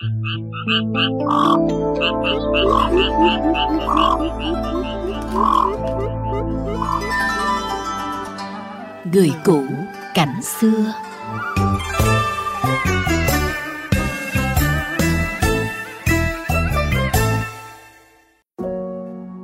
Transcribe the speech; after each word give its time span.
Người 0.00 0.10
cũ 9.44 9.62
cảnh 10.14 10.42
xưa 10.42 10.92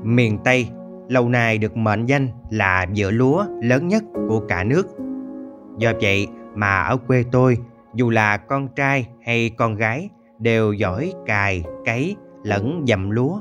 Miền 0.02 0.38
Tây 0.44 0.68
lâu 1.08 1.28
nay 1.28 1.58
được 1.58 1.76
mệnh 1.76 2.06
danh 2.06 2.28
là 2.50 2.86
vựa 2.96 3.10
lúa 3.10 3.44
lớn 3.62 3.88
nhất 3.88 4.04
của 4.28 4.40
cả 4.48 4.64
nước. 4.64 4.86
Do 5.78 5.92
vậy 6.00 6.26
mà 6.54 6.82
ở 6.82 6.96
quê 6.96 7.24
tôi, 7.32 7.58
dù 7.94 8.10
là 8.10 8.36
con 8.36 8.68
trai 8.76 9.06
hay 9.26 9.50
con 9.58 9.74
gái 9.74 10.10
đều 10.38 10.72
giỏi 10.72 11.12
cài, 11.26 11.64
cấy 11.84 12.16
lẫn 12.42 12.84
dầm 12.88 13.10
lúa. 13.10 13.40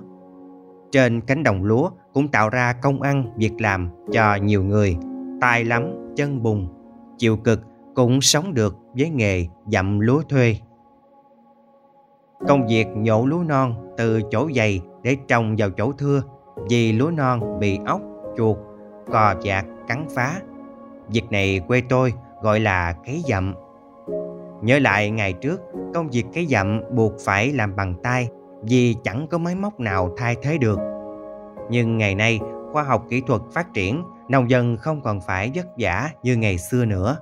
Trên 0.91 1.21
cánh 1.21 1.43
đồng 1.43 1.63
lúa 1.63 1.89
cũng 2.13 2.27
tạo 2.27 2.49
ra 2.49 2.73
công 2.73 3.01
ăn 3.01 3.33
việc 3.37 3.53
làm 3.59 3.89
cho 4.11 4.35
nhiều 4.35 4.63
người, 4.63 4.97
tài 5.41 5.63
lắm, 5.63 6.13
chân 6.15 6.43
bùng, 6.43 6.67
chịu 7.17 7.37
cực 7.37 7.61
cũng 7.95 8.21
sống 8.21 8.53
được 8.53 8.75
với 8.93 9.09
nghề 9.09 9.47
dặm 9.71 9.99
lúa 9.99 10.21
thuê. 10.21 10.55
Công 12.47 12.67
việc 12.67 12.87
nhổ 12.95 13.25
lúa 13.25 13.43
non 13.43 13.93
từ 13.97 14.21
chỗ 14.31 14.49
dày 14.55 14.81
để 15.03 15.17
trồng 15.27 15.55
vào 15.57 15.69
chỗ 15.69 15.91
thưa 15.97 16.21
vì 16.69 16.91
lúa 16.91 17.11
non 17.11 17.59
bị 17.59 17.79
ốc, 17.85 18.01
chuột, 18.37 18.57
cò 19.11 19.35
vạc 19.43 19.65
cắn 19.87 20.05
phá. 20.15 20.41
Việc 21.09 21.31
này 21.31 21.61
quê 21.67 21.81
tôi 21.89 22.13
gọi 22.41 22.59
là 22.59 22.93
cấy 23.05 23.23
dặm. 23.27 23.53
Nhớ 24.65 24.79
lại 24.79 25.11
ngày 25.11 25.33
trước, 25.33 25.61
công 25.93 26.09
việc 26.09 26.23
cái 26.33 26.45
dặm 26.45 26.81
buộc 26.91 27.13
phải 27.25 27.51
làm 27.51 27.75
bằng 27.75 27.95
tay 28.03 28.29
vì 28.61 28.95
chẳng 29.03 29.27
có 29.27 29.37
máy 29.37 29.55
móc 29.55 29.79
nào 29.79 30.13
thay 30.17 30.35
thế 30.41 30.57
được. 30.57 30.79
Nhưng 31.69 31.97
ngày 31.97 32.15
nay, 32.15 32.39
khoa 32.71 32.83
học 32.83 33.05
kỹ 33.09 33.21
thuật 33.27 33.41
phát 33.53 33.73
triển, 33.73 34.03
nông 34.29 34.49
dân 34.49 34.77
không 34.77 35.01
còn 35.01 35.21
phải 35.21 35.51
vất 35.55 35.65
vả 35.77 36.09
như 36.23 36.37
ngày 36.37 36.57
xưa 36.57 36.85
nữa. 36.85 37.17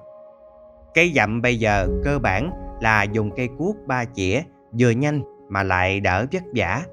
Cây 0.94 1.12
dặm 1.16 1.42
bây 1.42 1.60
giờ 1.60 1.88
cơ 2.04 2.20
bản 2.20 2.52
là 2.82 3.04
dùng 3.04 3.32
cây 3.36 3.50
cuốc 3.58 3.76
ba 3.88 4.06
chĩa 4.06 4.42
vừa 4.80 4.90
nhanh 4.90 5.22
mà 5.50 5.64
lại 5.64 6.00
đỡ 6.00 6.26
vất 6.32 6.44
vả, 6.56 6.84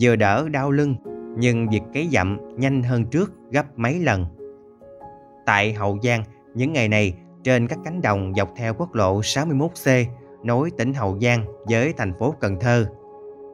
vừa 0.00 0.16
đỡ 0.16 0.48
đau 0.48 0.70
lưng 0.70 0.94
nhưng 1.38 1.68
việc 1.68 1.82
cấy 1.94 2.08
dặm 2.12 2.58
nhanh 2.58 2.82
hơn 2.82 3.04
trước 3.04 3.32
gấp 3.50 3.78
mấy 3.78 4.00
lần. 4.00 4.26
Tại 5.46 5.72
Hậu 5.72 5.98
Giang, 6.02 6.24
những 6.54 6.72
ngày 6.72 6.88
này 6.88 7.14
trên 7.46 7.68
các 7.68 7.78
cánh 7.84 8.02
đồng 8.02 8.32
dọc 8.36 8.48
theo 8.56 8.74
quốc 8.74 8.94
lộ 8.94 9.20
61C 9.20 10.04
nối 10.42 10.70
tỉnh 10.70 10.94
Hậu 10.94 11.18
Giang 11.20 11.44
với 11.64 11.92
thành 11.96 12.12
phố 12.18 12.34
Cần 12.40 12.56
Thơ. 12.60 12.86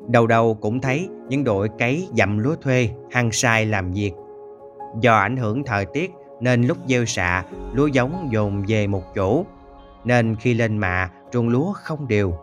Đầu 0.08 0.26
đầu 0.26 0.54
cũng 0.54 0.80
thấy 0.80 1.08
những 1.28 1.44
đội 1.44 1.68
cấy 1.78 2.08
dặm 2.18 2.38
lúa 2.38 2.54
thuê 2.56 2.90
hăng 3.10 3.32
sai 3.32 3.66
làm 3.66 3.92
việc. 3.92 4.12
Do 5.00 5.16
ảnh 5.16 5.36
hưởng 5.36 5.64
thời 5.64 5.86
tiết 5.86 6.10
nên 6.40 6.62
lúc 6.62 6.78
gieo 6.88 7.04
xạ, 7.04 7.44
lúa 7.72 7.86
giống 7.86 8.28
dồn 8.32 8.64
về 8.68 8.86
một 8.86 9.02
chỗ, 9.14 9.44
nên 10.04 10.36
khi 10.36 10.54
lên 10.54 10.78
mạ, 10.78 11.10
ruộng 11.32 11.48
lúa 11.48 11.72
không 11.72 12.08
đều. 12.08 12.34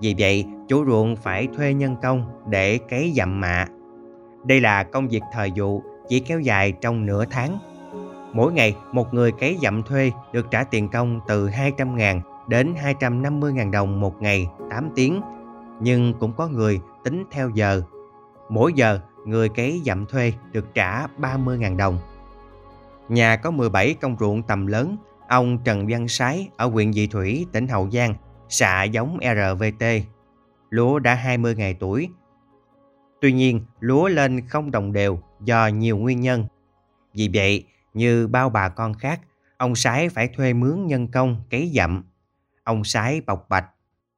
Vì 0.00 0.14
vậy, 0.18 0.44
chủ 0.68 0.84
ruộng 0.86 1.16
phải 1.16 1.48
thuê 1.56 1.74
nhân 1.74 1.96
công 2.02 2.24
để 2.48 2.78
cấy 2.88 3.12
dặm 3.16 3.40
mạ. 3.40 3.66
Đây 4.44 4.60
là 4.60 4.82
công 4.82 5.08
việc 5.08 5.22
thời 5.32 5.52
vụ 5.56 5.82
chỉ 6.08 6.20
kéo 6.20 6.40
dài 6.40 6.72
trong 6.80 7.06
nửa 7.06 7.24
tháng. 7.30 7.58
Mỗi 8.32 8.52
ngày, 8.52 8.76
một 8.92 9.14
người 9.14 9.32
cấy 9.32 9.58
dặm 9.62 9.82
thuê 9.82 10.12
được 10.32 10.50
trả 10.50 10.64
tiền 10.64 10.88
công 10.88 11.20
từ 11.28 11.48
200.000 11.48 12.20
đến 12.48 12.74
250.000 13.00 13.70
đồng 13.70 14.00
một 14.00 14.22
ngày 14.22 14.46
8 14.70 14.90
tiếng, 14.94 15.20
nhưng 15.80 16.14
cũng 16.20 16.32
có 16.32 16.48
người 16.48 16.80
tính 17.04 17.24
theo 17.30 17.50
giờ. 17.54 17.82
Mỗi 18.48 18.72
giờ, 18.72 19.00
người 19.26 19.48
cấy 19.48 19.82
dặm 19.84 20.06
thuê 20.06 20.32
được 20.52 20.74
trả 20.74 21.06
30.000 21.06 21.76
đồng. 21.76 21.98
Nhà 23.08 23.36
có 23.36 23.50
17 23.50 23.94
công 23.94 24.16
ruộng 24.20 24.42
tầm 24.42 24.66
lớn, 24.66 24.96
ông 25.28 25.58
Trần 25.64 25.86
Văn 25.88 26.08
Sái 26.08 26.48
ở 26.56 26.66
huyện 26.66 26.92
Dị 26.92 27.06
Thủy, 27.06 27.46
tỉnh 27.52 27.68
Hậu 27.68 27.90
Giang, 27.90 28.14
xạ 28.48 28.82
giống 28.82 29.18
RVT. 29.22 29.84
Lúa 30.70 30.98
đã 30.98 31.14
20 31.14 31.54
ngày 31.54 31.74
tuổi. 31.80 32.08
Tuy 33.20 33.32
nhiên, 33.32 33.60
lúa 33.80 34.08
lên 34.08 34.48
không 34.48 34.70
đồng 34.70 34.92
đều 34.92 35.20
do 35.40 35.66
nhiều 35.66 35.96
nguyên 35.96 36.20
nhân. 36.20 36.44
Vì 37.14 37.30
vậy, 37.34 37.64
như 37.94 38.26
bao 38.26 38.50
bà 38.50 38.68
con 38.68 38.94
khác, 38.94 39.20
ông 39.56 39.74
Sái 39.74 40.08
phải 40.08 40.28
thuê 40.28 40.52
mướn 40.52 40.86
nhân 40.86 41.08
công 41.08 41.42
cấy 41.50 41.72
dặm. 41.74 42.04
Ông 42.64 42.84
Sái 42.84 43.20
bộc 43.26 43.48
bạch. 43.48 43.66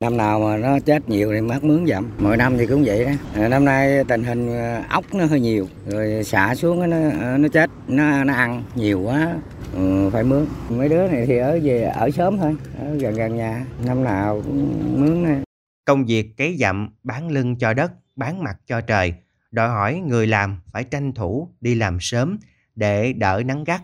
Năm 0.00 0.16
nào 0.16 0.40
mà 0.40 0.56
nó 0.56 0.78
chết 0.80 1.08
nhiều 1.08 1.32
thì 1.34 1.40
mất 1.40 1.64
mướn 1.64 1.86
dặm. 1.86 2.10
Mỗi 2.18 2.36
năm 2.36 2.58
thì 2.58 2.66
cũng 2.66 2.82
vậy 2.86 3.04
đó. 3.04 3.10
À, 3.34 3.48
năm 3.48 3.64
nay 3.64 4.04
tình 4.04 4.24
hình 4.24 4.52
à, 4.52 4.86
ốc 4.90 5.04
nó 5.14 5.24
hơi 5.24 5.40
nhiều, 5.40 5.68
rồi 5.86 6.24
xả 6.24 6.54
xuống 6.54 6.90
nó 6.90 6.96
à, 7.20 7.38
nó 7.38 7.48
chết, 7.48 7.70
nó 7.88 8.24
nó 8.24 8.34
ăn 8.34 8.64
nhiều 8.74 9.00
quá, 9.00 9.36
ừ, 9.74 10.10
phải 10.12 10.22
mướn. 10.22 10.46
Mấy 10.68 10.88
đứa 10.88 11.08
này 11.08 11.26
thì 11.26 11.36
ở 11.38 11.58
về 11.62 11.82
ở 11.82 12.10
sớm 12.10 12.38
thôi, 12.38 12.56
ở 12.78 12.94
gần 12.94 13.14
gần 13.14 13.36
nhà, 13.36 13.66
năm 13.84 14.04
nào 14.04 14.42
cũng 14.44 15.00
mướn. 15.00 15.42
Công 15.84 16.04
việc 16.04 16.36
cấy 16.36 16.56
dặm 16.60 16.88
bán 17.02 17.28
lưng 17.28 17.56
cho 17.56 17.74
đất, 17.74 17.92
bán 18.16 18.42
mặt 18.42 18.56
cho 18.66 18.80
trời, 18.80 19.14
đòi 19.50 19.68
hỏi 19.68 20.02
người 20.06 20.26
làm 20.26 20.60
phải 20.72 20.84
tranh 20.84 21.12
thủ 21.12 21.48
đi 21.60 21.74
làm 21.74 21.98
sớm 22.00 22.38
để 22.74 23.12
đỡ 23.12 23.42
nắng 23.46 23.64
gắt. 23.64 23.82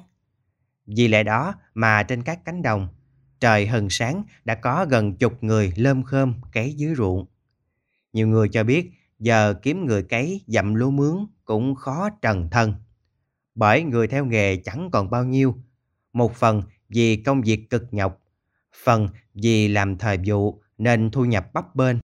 Vì 0.86 1.08
lẽ 1.08 1.22
đó 1.22 1.54
mà 1.74 2.02
trên 2.02 2.22
các 2.22 2.44
cánh 2.44 2.62
đồng, 2.62 2.88
trời 3.40 3.66
hừng 3.66 3.90
sáng 3.90 4.22
đã 4.44 4.54
có 4.54 4.86
gần 4.90 5.16
chục 5.16 5.42
người 5.42 5.72
lơm 5.76 6.02
khơm 6.02 6.34
cấy 6.52 6.74
dưới 6.74 6.94
ruộng. 6.94 7.26
Nhiều 8.12 8.28
người 8.28 8.48
cho 8.48 8.64
biết 8.64 8.90
giờ 9.18 9.54
kiếm 9.62 9.86
người 9.86 10.02
cấy 10.02 10.40
dặm 10.46 10.74
lúa 10.74 10.90
mướn 10.90 11.26
cũng 11.44 11.74
khó 11.74 12.10
trần 12.22 12.50
thân. 12.50 12.74
Bởi 13.54 13.82
người 13.82 14.08
theo 14.08 14.24
nghề 14.24 14.56
chẳng 14.56 14.90
còn 14.92 15.10
bao 15.10 15.24
nhiêu. 15.24 15.54
Một 16.12 16.34
phần 16.34 16.62
vì 16.88 17.16
công 17.16 17.42
việc 17.42 17.70
cực 17.70 17.94
nhọc, 17.94 18.22
phần 18.84 19.08
vì 19.34 19.68
làm 19.68 19.98
thời 19.98 20.18
vụ 20.26 20.62
nên 20.78 21.10
thu 21.10 21.24
nhập 21.24 21.52
bấp 21.52 21.74
bênh. 21.74 21.96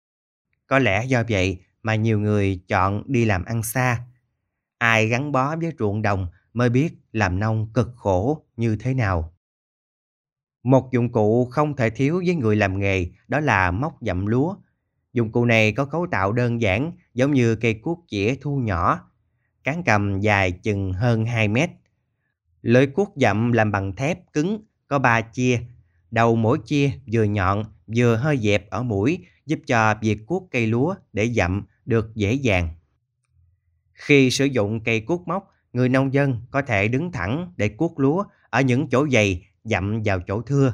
Có 0.68 0.80
lẽ 0.80 1.06
do 1.06 1.24
vậy 1.30 1.62
mà 1.84 1.96
nhiều 1.96 2.20
người 2.20 2.62
chọn 2.68 3.04
đi 3.06 3.26
làm 3.26 3.46
ăn 3.46 3.64
xa. 3.64 4.06
Ai 4.78 5.08
gắn 5.08 5.32
bó 5.32 5.56
với 5.56 5.72
ruộng 5.80 6.02
đồng 6.02 6.28
mới 6.54 6.70
biết 6.70 6.94
làm 7.12 7.40
nông 7.40 7.74
cực 7.74 7.90
khổ 7.96 8.46
như 8.58 8.76
thế 8.76 8.94
nào. 8.94 9.34
Một 10.64 10.90
dụng 10.92 11.12
cụ 11.12 11.46
không 11.46 11.76
thể 11.76 11.90
thiếu 11.90 12.22
với 12.26 12.36
người 12.36 12.56
làm 12.56 12.80
nghề 12.80 13.08
đó 13.28 13.40
là 13.40 13.72
móc 13.72 13.98
dặm 14.02 14.26
lúa. 14.26 14.56
Dụng 15.14 15.32
cụ 15.32 15.46
này 15.46 15.72
có 15.72 15.86
cấu 15.86 16.08
tạo 16.12 16.32
đơn 16.32 16.62
giản 16.62 16.92
giống 17.14 17.34
như 17.34 17.56
cây 17.56 17.74
cuốc 17.74 18.06
chĩa 18.08 18.36
thu 18.42 18.58
nhỏ, 18.58 19.12
cán 19.64 19.84
cầm 19.86 20.20
dài 20.20 20.52
chừng 20.52 20.94
hơn 20.94 21.26
2 21.26 21.48
mét. 21.48 21.70
Lưỡi 22.62 22.88
cuốc 22.88 23.14
dặm 23.16 23.52
làm 23.52 23.72
bằng 23.72 23.96
thép 23.96 24.34
cứng, 24.34 24.64
có 24.88 25.00
ba 25.00 25.22
chia, 25.22 25.60
đầu 26.12 26.36
mỗi 26.36 26.60
chia 26.66 26.92
vừa 27.14 27.24
nhọn 27.24 27.64
vừa 27.96 28.16
hơi 28.16 28.38
dẹp 28.38 28.70
ở 28.70 28.84
mũi 28.84 29.26
giúp 29.46 29.60
cho 29.68 29.96
việc 30.02 30.26
cuốc 30.26 30.48
cây 30.52 30.68
lúa 30.68 30.96
để 31.14 31.30
dặm 31.30 31.66
được 31.86 32.16
dễ 32.16 32.34
dàng. 32.34 32.70
Khi 33.94 34.32
sử 34.32 34.46
dụng 34.46 34.84
cây 34.84 35.02
cuốc 35.02 35.28
móc, 35.28 35.53
người 35.74 35.90
nông 35.90 36.14
dân 36.14 36.42
có 36.52 36.62
thể 36.62 36.88
đứng 36.88 37.12
thẳng 37.12 37.54
để 37.58 37.70
cuốc 37.70 38.00
lúa 38.00 38.24
ở 38.50 38.62
những 38.62 38.90
chỗ 38.90 39.08
dày 39.10 39.46
dặm 39.64 40.02
vào 40.06 40.20
chỗ 40.28 40.42
thưa. 40.42 40.74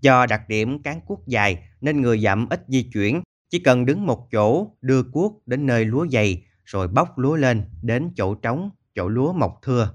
Do 0.00 0.26
đặc 0.26 0.48
điểm 0.48 0.82
cán 0.82 1.00
cuốc 1.00 1.26
dài 1.26 1.68
nên 1.80 2.00
người 2.02 2.20
dặm 2.20 2.48
ít 2.48 2.64
di 2.68 2.82
chuyển, 2.82 3.22
chỉ 3.50 3.58
cần 3.58 3.86
đứng 3.86 4.06
một 4.06 4.28
chỗ 4.32 4.70
đưa 4.80 5.02
cuốc 5.02 5.42
đến 5.46 5.66
nơi 5.66 5.84
lúa 5.84 6.06
dày 6.06 6.42
rồi 6.64 6.88
bóc 6.88 7.18
lúa 7.18 7.36
lên 7.36 7.64
đến 7.82 8.12
chỗ 8.16 8.34
trống, 8.34 8.70
chỗ 8.94 9.08
lúa 9.08 9.32
mọc 9.32 9.58
thưa. 9.62 9.92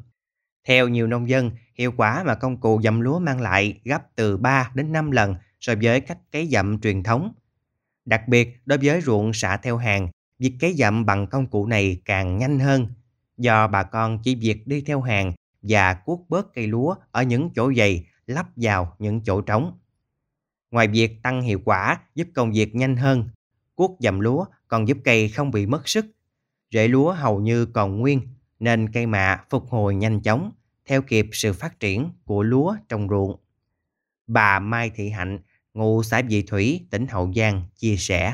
Theo 0.68 0.88
nhiều 0.88 1.08
nông 1.08 1.30
dân, 1.30 1.52
hiệu 1.76 1.92
quả 1.98 2.24
mà 2.24 2.36
công 2.36 2.60
cụ 2.60 2.82
dặm 2.84 3.02
lúa 3.02 3.20
mang 3.20 3.42
lại 3.42 3.82
gấp 3.84 4.16
từ 4.16 4.38
3 4.38 4.72
đến 4.76 4.92
5 4.92 5.12
lần 5.12 5.36
so 5.60 5.74
với 5.82 6.02
cách 6.02 6.18
cấy 6.32 6.48
dặm 6.48 6.82
truyền 6.82 7.04
thống. 7.04 7.34
Đặc 8.06 8.28
biệt, 8.28 8.62
đối 8.66 8.78
với 8.78 9.02
ruộng 9.02 9.34
xạ 9.34 9.58
theo 9.58 9.78
hàng, 9.78 10.08
việc 10.40 10.54
cấy 10.60 10.74
dặm 10.74 11.06
bằng 11.06 11.28
công 11.28 11.48
cụ 11.48 11.68
này 11.68 12.02
càng 12.06 12.38
nhanh 12.38 12.60
hơn, 12.60 12.88
do 13.38 13.68
bà 13.68 13.84
con 13.84 14.20
chỉ 14.24 14.36
việc 14.36 14.68
đi 14.68 14.82
theo 14.82 15.02
hàng 15.02 15.34
và 15.62 15.94
cuốc 15.94 16.26
bớt 16.30 16.54
cây 16.54 16.68
lúa 16.68 16.96
ở 17.12 17.24
những 17.24 17.50
chỗ 17.56 17.74
dày 17.74 18.06
lắp 18.28 18.48
vào 18.56 18.96
những 19.00 19.22
chỗ 19.24 19.42
trống. 19.42 19.80
Ngoài 20.72 20.88
việc 20.88 21.24
tăng 21.24 21.42
hiệu 21.42 21.60
quả 21.66 22.00
giúp 22.16 22.28
công 22.36 22.52
việc 22.52 22.76
nhanh 22.76 22.96
hơn, 22.96 23.30
cuốc 23.76 23.98
dầm 24.00 24.20
lúa 24.20 24.46
còn 24.68 24.88
giúp 24.88 24.98
cây 25.04 25.30
không 25.30 25.52
bị 25.52 25.66
mất 25.66 25.90
sức. 25.90 26.06
Rễ 26.72 26.88
lúa 26.88 27.14
hầu 27.14 27.40
như 27.40 27.66
còn 27.66 28.00
nguyên 28.00 28.22
nên 28.60 28.92
cây 28.92 29.06
mạ 29.06 29.44
phục 29.50 29.70
hồi 29.70 29.96
nhanh 29.96 30.22
chóng 30.22 30.52
theo 30.86 31.02
kịp 31.02 31.30
sự 31.32 31.54
phát 31.54 31.80
triển 31.80 32.10
của 32.24 32.44
lúa 32.44 32.76
trong 32.90 33.10
ruộng. 33.10 33.40
Bà 34.28 34.60
Mai 34.60 34.92
Thị 34.96 35.10
Hạnh, 35.10 35.40
ngụ 35.74 36.04
xã 36.04 36.22
Vị 36.30 36.42
Thủy, 36.42 36.88
tỉnh 36.90 37.08
Hậu 37.08 37.34
Giang 37.36 37.64
chia 37.76 37.96
sẻ. 37.98 38.34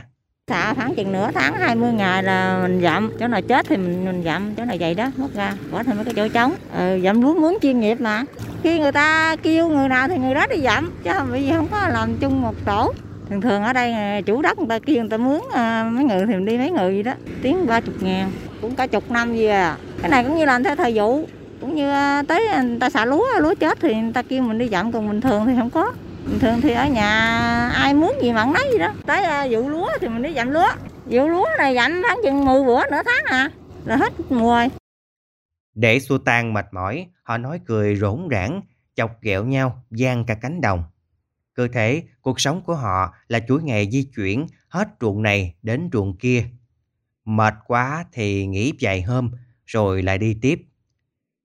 Xạ 0.52 0.74
khoảng 0.74 0.96
chừng 0.96 1.12
nửa 1.12 1.30
tháng 1.34 1.54
20 1.54 1.92
ngày 1.92 2.24
là 2.24 2.60
mình 2.62 2.82
dặm, 2.84 3.12
chỗ 3.20 3.28
nào 3.28 3.42
chết 3.42 3.66
thì 3.70 3.78
mình, 3.78 4.06
mình 4.06 4.24
dặm, 4.26 4.56
chỗ 4.56 4.66
nào 4.66 4.78
vậy 4.80 4.96
đó 4.96 5.12
mất 5.18 5.28
ra, 5.36 5.54
bỏ 5.72 5.84
thêm 5.84 5.96
mấy 5.96 6.06
cái 6.06 6.14
chỗ 6.14 6.28
trống. 6.28 6.54
Ừ, 6.78 7.00
dặm 7.04 7.22
lúa 7.22 7.34
mướn 7.34 7.54
chuyên 7.62 7.80
nghiệp 7.80 8.02
mà. 8.02 8.26
Khi 8.64 8.80
người 8.80 8.92
ta 8.92 9.36
kêu 9.44 9.70
người 9.70 9.88
nào 9.88 10.08
thì 10.08 10.18
người 10.18 10.34
đó 10.34 10.46
đi 10.56 10.62
dặm, 10.62 10.92
chứ 11.04 11.12
bây 11.32 11.46
giờ 11.46 11.56
không 11.56 11.68
có 11.72 11.88
làm 11.88 12.18
chung 12.18 12.42
một 12.42 12.56
tổ. 12.66 12.94
thường 13.30 13.42
thường 13.42 13.64
ở 13.64 13.74
đây 13.74 13.94
ờ, 13.94 14.22
chủ 14.22 14.42
đất 14.42 14.60
người 14.60 14.68
ta 14.70 14.80
kêu 14.80 14.96
người 14.96 15.10
ta 15.10 15.18
mướn 15.18 15.40
à, 15.54 15.90
mấy 15.92 16.04
người 16.04 16.26
thì 16.28 16.34
mình 16.34 16.46
đi 16.46 16.58
mấy 16.58 16.72
người 16.72 16.96
gì 16.96 17.04
đó 17.04 17.14
tiếng 17.42 17.68
ba 17.68 17.80
chục 17.80 18.04
ngàn 18.04 18.32
cũng 18.62 18.76
cả 18.76 18.88
chục 18.88 19.12
năm 19.12 19.36
gì 19.36 19.46
à 19.46 19.78
cái 20.02 20.10
này 20.10 20.24
cũng 20.24 20.38
như 20.38 20.46
làm 20.46 20.64
theo 20.64 20.76
thời 20.76 20.94
vụ 20.96 21.26
cũng 21.62 21.76
như 21.76 21.92
ờ, 21.92 22.22
tới 22.28 22.42
người 22.64 22.80
ta 22.80 22.90
xả 22.90 23.06
lúa 23.06 23.26
lúa 23.40 23.56
chết 23.56 23.78
thì 23.82 23.96
người 23.96 24.14
ta 24.14 24.22
kêu 24.22 24.44
mình 24.44 24.58
đi 24.58 24.68
dặm 24.70 24.92
còn 24.92 25.08
bình 25.08 25.22
thường 25.22 25.46
thì 25.46 25.54
không 25.58 25.70
có 25.70 25.92
bình 26.32 26.40
thường 26.40 26.62
thì 26.62 26.72
ở 26.72 26.88
nhà 26.88 27.10
ai 27.70 27.94
muốn 27.94 28.16
gì 28.22 28.32
mặn 28.32 28.54
nấy 28.54 28.70
gì 28.72 28.78
đó 28.78 28.94
tới 29.06 29.24
à, 29.24 29.48
vụ 29.52 29.70
lúa 29.70 29.90
thì 30.02 30.08
mình 30.08 30.22
đi 30.22 30.34
dặm 30.34 30.50
lúa 30.50 30.68
vụ 31.06 31.28
lúa 31.28 31.46
này 31.58 31.76
dặm 31.76 32.02
tháng 32.08 32.20
chừng 32.24 32.46
10 32.46 32.64
bữa 32.64 32.90
nửa 32.92 33.02
tháng 33.06 33.24
à 33.26 33.52
là 33.86 33.96
hết 33.96 34.14
mùa 34.30 34.56
rồi. 34.56 34.68
Để 35.74 36.00
xua 36.00 36.18
tan 36.18 36.54
mệt 36.54 36.66
mỏi, 36.72 37.08
họ 37.24 37.38
nói 37.38 37.60
cười 37.66 37.96
rỗn 37.96 38.28
rãng, 38.32 38.62
chọc 38.96 39.22
ghẹo 39.22 39.46
nhau, 39.46 39.84
gian 39.92 40.26
cả 40.26 40.36
cánh 40.36 40.62
đồng. 40.62 40.84
Cơ 41.54 41.68
thể, 41.74 42.04
cuộc 42.22 42.40
sống 42.40 42.62
của 42.62 42.76
họ 42.76 43.14
là 43.28 43.40
chuỗi 43.48 43.64
ngày 43.64 43.90
di 43.92 44.04
chuyển 44.16 44.48
hết 44.68 44.88
ruộng 45.02 45.22
này 45.22 45.56
đến 45.62 45.90
ruộng 45.94 46.18
kia. 46.18 46.44
Mệt 47.26 47.54
quá 47.68 48.06
thì 48.12 48.46
nghỉ 48.46 48.74
vài 48.82 49.02
hôm, 49.02 49.32
rồi 49.66 50.02
lại 50.02 50.18
đi 50.18 50.38
tiếp. 50.42 50.62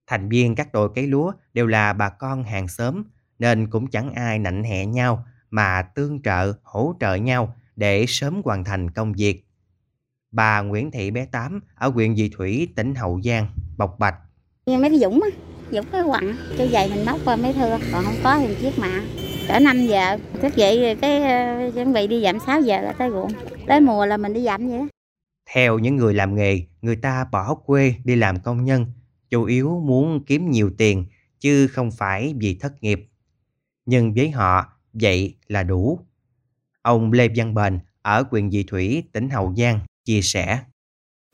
Thành 0.07 0.29
viên 0.29 0.55
các 0.55 0.73
đội 0.73 0.89
cấy 0.95 1.07
lúa 1.07 1.33
đều 1.53 1.67
là 1.67 1.93
bà 1.93 2.09
con 2.09 2.45
hàng 2.45 2.69
xóm, 2.69 3.03
nên 3.39 3.71
cũng 3.71 3.87
chẳng 3.87 4.13
ai 4.15 4.39
nạnh 4.39 4.65
hẹ 4.65 4.87
nhau 4.87 5.25
mà 5.51 5.83
tương 5.83 6.23
trợ, 6.23 6.53
hỗ 6.63 6.95
trợ 7.01 7.15
nhau 7.15 7.55
để 7.77 8.05
sớm 8.09 8.41
hoàn 8.45 8.65
thành 8.65 8.91
công 8.91 9.13
việc. 9.13 9.45
Bà 10.31 10.61
Nguyễn 10.61 10.91
Thị 10.91 11.11
Bé 11.11 11.27
Tám 11.27 11.61
ở 11.75 11.89
huyện 11.89 12.17
Dị 12.17 12.31
Thủy, 12.37 12.69
tỉnh 12.77 12.95
Hậu 12.95 13.21
Giang, 13.25 13.49
bộc 13.77 13.99
bạch. 13.99 14.15
Mấy 14.67 14.91
cái 14.91 14.99
dũng 14.99 15.21
á, 15.23 15.29
dũng 15.71 15.87
cái 15.93 16.03
quặng, 16.07 16.37
cho 16.59 16.67
giày 16.67 16.91
mình 16.91 17.05
móc 17.07 17.19
qua 17.25 17.37
mấy 17.37 17.53
thưa, 17.53 17.79
còn 17.93 18.05
không 18.05 18.17
có 18.25 18.39
thì 18.39 18.55
chiếc 18.55 18.79
mạ. 18.79 19.03
Cỡ 19.49 19.59
5 19.59 19.87
giờ, 19.87 20.19
thức 20.43 20.57
dậy 20.57 20.97
cái 21.01 21.21
uh, 21.21 21.75
chuẩn 21.75 21.93
bị 21.93 22.07
đi 22.07 22.23
dặm 22.23 22.39
6 22.47 22.61
giờ 22.61 22.81
là 22.81 22.93
tới 22.93 23.11
ruộng. 23.11 23.33
Tới 23.67 23.81
mùa 23.81 24.07
là 24.07 24.17
mình 24.17 24.33
đi 24.33 24.45
dặm 24.45 24.69
vậy 24.69 24.79
đó. 24.79 24.87
Theo 25.55 25.79
những 25.79 25.97
người 25.97 26.15
làm 26.15 26.35
nghề, 26.35 26.61
người 26.83 26.97
ta 26.97 27.27
bỏ 27.33 27.55
quê 27.55 27.95
đi 28.05 28.17
làm 28.17 28.41
công 28.41 28.65
nhân, 28.65 28.87
chủ 29.31 29.45
yếu 29.45 29.83
muốn 29.85 30.25
kiếm 30.25 30.51
nhiều 30.51 30.71
tiền, 30.79 31.05
chứ 31.41 31.67
không 31.67 31.91
phải 31.91 32.35
vì 32.39 32.59
thất 32.61 32.83
nghiệp. 32.83 33.09
Nhưng 33.87 34.15
với 34.15 34.31
họ, 34.31 34.67
vậy 34.93 35.35
là 35.49 35.63
đủ. 35.63 35.99
Ông 36.83 37.13
Lê 37.13 37.29
Văn 37.37 37.55
Bền 37.55 37.79
ở 38.03 38.25
huyện 38.31 38.51
Dị 38.51 38.63
Thủy, 38.63 39.03
tỉnh 39.13 39.31
Hậu 39.31 39.55
Giang 39.57 39.81
chia 40.05 40.21
sẻ. 40.23 40.61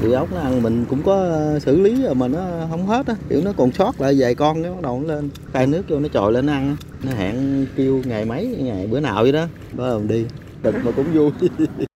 Địa 0.03 0.15
ốc 0.15 0.33
nó 0.33 0.41
ăn 0.41 0.63
mình 0.63 0.85
cũng 0.89 1.03
có 1.03 1.15
ờ, 1.15 1.59
xử 1.59 1.81
lý 1.81 2.03
rồi 2.03 2.15
mà 2.15 2.29
nó 2.29 2.67
không 2.71 2.87
hết 2.87 3.07
á, 3.07 3.15
kiểu 3.29 3.41
nó 3.45 3.53
còn 3.57 3.73
sót 3.73 4.01
lại 4.01 4.15
vài 4.19 4.35
con 4.35 4.63
cái 4.63 4.73
bắt 4.73 4.83
đầu 4.83 5.01
nó 5.01 5.15
lên, 5.15 5.31
khai 5.53 5.67
nước 5.67 5.85
vô 5.89 6.01
nó 6.01 6.09
trồi 6.09 6.33
lên 6.33 6.47
nó 6.47 6.53
ăn, 6.53 6.77
nó 7.03 7.13
hẹn 7.13 7.67
kêu 7.77 8.03
ngày 8.05 8.25
mấy, 8.25 8.47
ngày 8.47 8.87
bữa 8.87 9.01
nào 9.01 9.23
vậy 9.23 9.33
đó, 9.33 9.47
bắt 9.73 9.85
đầu 9.85 10.03
đi, 10.03 10.27
cực 10.63 10.75
mà 10.85 10.93
cũng 10.97 11.13
vui. 11.15 11.31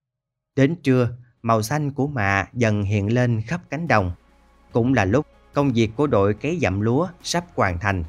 Đến 0.56 0.74
trưa, 0.82 1.08
màu 1.42 1.62
xanh 1.62 1.92
của 1.92 2.06
mạ 2.06 2.46
dần 2.52 2.82
hiện 2.82 3.12
lên 3.12 3.42
khắp 3.46 3.60
cánh 3.70 3.88
đồng. 3.88 4.12
Cũng 4.72 4.94
là 4.94 5.04
lúc 5.04 5.26
công 5.54 5.72
việc 5.72 5.90
của 5.96 6.06
đội 6.06 6.34
cấy 6.34 6.58
dặm 6.62 6.80
lúa 6.80 7.08
sắp 7.22 7.44
hoàn 7.54 7.78
thành. 7.78 8.04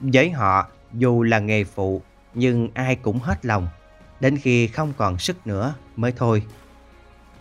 Với 0.00 0.30
họ, 0.30 0.70
dù 0.92 1.22
là 1.22 1.38
nghề 1.38 1.64
phụ, 1.64 2.02
nhưng 2.34 2.68
ai 2.74 2.96
cũng 2.96 3.18
hết 3.18 3.46
lòng, 3.46 3.68
đến 4.20 4.36
khi 4.36 4.66
không 4.66 4.92
còn 4.96 5.18
sức 5.18 5.46
nữa 5.46 5.74
mới 5.96 6.12
thôi. 6.16 6.42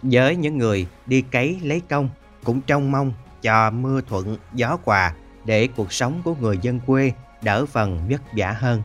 Với 0.02 0.36
những 0.36 0.58
người 0.58 0.88
đi 1.06 1.22
cấy 1.22 1.60
lấy 1.64 1.82
công 1.90 2.10
cũng 2.44 2.62
trông 2.62 2.92
mong 2.92 3.14
cho 3.42 3.72
mưa 3.72 4.02
thuận 4.02 4.38
gió 4.54 4.78
quà 4.84 5.14
để 5.46 5.68
cuộc 5.76 5.94
sống 5.94 6.22
của 6.24 6.36
người 6.36 6.58
dân 6.62 6.80
quê 6.80 7.12
đỡ 7.42 7.66
phần 7.66 8.00
vất 8.10 8.22
vả 8.38 8.52
hơn. 8.52 8.82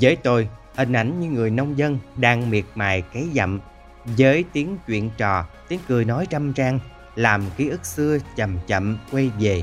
Với 0.00 0.16
tôi, 0.16 0.48
hình 0.74 0.92
ảnh 0.92 1.20
những 1.20 1.34
người 1.34 1.50
nông 1.50 1.78
dân 1.78 1.98
đang 2.16 2.50
miệt 2.50 2.64
mài 2.74 3.02
cấy 3.02 3.28
dặm 3.34 3.60
với 4.04 4.44
tiếng 4.52 4.76
chuyện 4.86 5.10
trò, 5.16 5.44
tiếng 5.68 5.80
cười 5.88 6.04
nói 6.04 6.26
trăm 6.30 6.52
trang 6.52 6.78
làm 7.16 7.42
ký 7.56 7.68
ức 7.68 7.86
xưa 7.86 8.18
chậm 8.36 8.58
chậm 8.66 8.98
quay 9.12 9.30
về. 9.40 9.62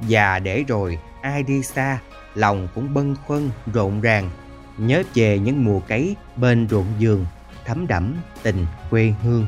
Và 0.00 0.38
để 0.38 0.64
rồi 0.68 0.98
ai 1.22 1.42
đi 1.42 1.62
xa, 1.62 1.98
lòng 2.34 2.68
cũng 2.74 2.94
bâng 2.94 3.16
khuâng 3.26 3.50
rộn 3.72 4.00
ràng, 4.00 4.30
nhớ 4.78 5.02
về 5.14 5.38
những 5.38 5.64
mùa 5.64 5.80
cấy 5.80 6.16
bên 6.36 6.68
ruộng 6.70 6.86
vườn 7.00 7.26
thấm 7.64 7.86
đẫm 7.86 8.14
tình 8.42 8.66
quê 8.90 9.14
hương. 9.22 9.46